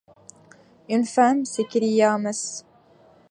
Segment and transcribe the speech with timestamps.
[0.89, 1.45] Une femme!
[1.45, 2.65] s’écria Mrs.